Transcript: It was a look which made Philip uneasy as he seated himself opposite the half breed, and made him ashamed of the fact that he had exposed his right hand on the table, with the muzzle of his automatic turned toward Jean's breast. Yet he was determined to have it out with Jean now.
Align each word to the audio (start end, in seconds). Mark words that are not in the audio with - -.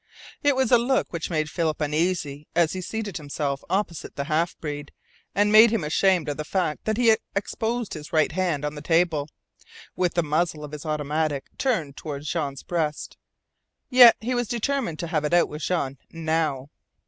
It 0.41 0.55
was 0.55 0.71
a 0.71 0.79
look 0.79 1.13
which 1.13 1.29
made 1.29 1.47
Philip 1.47 1.79
uneasy 1.79 2.47
as 2.55 2.73
he 2.73 2.81
seated 2.81 3.17
himself 3.17 3.63
opposite 3.69 4.15
the 4.15 4.23
half 4.23 4.57
breed, 4.59 4.91
and 5.35 5.51
made 5.51 5.69
him 5.69 5.83
ashamed 5.83 6.27
of 6.27 6.37
the 6.37 6.43
fact 6.43 6.85
that 6.85 6.97
he 6.97 7.09
had 7.09 7.19
exposed 7.35 7.93
his 7.93 8.11
right 8.11 8.31
hand 8.31 8.65
on 8.65 8.73
the 8.73 8.81
table, 8.81 9.29
with 9.95 10.15
the 10.15 10.23
muzzle 10.23 10.63
of 10.63 10.71
his 10.71 10.87
automatic 10.87 11.55
turned 11.59 11.97
toward 11.97 12.23
Jean's 12.23 12.63
breast. 12.63 13.15
Yet 13.91 14.15
he 14.19 14.33
was 14.33 14.47
determined 14.47 14.97
to 14.97 15.07
have 15.07 15.23
it 15.23 15.35
out 15.35 15.49
with 15.49 15.61
Jean 15.61 15.99
now. 16.09 16.71